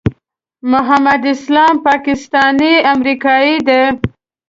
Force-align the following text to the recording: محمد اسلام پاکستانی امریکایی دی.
محمد 0.71 1.23
اسلام 1.35 1.75
پاکستانی 1.87 2.73
امریکایی 2.93 3.57
دی. 3.67 3.81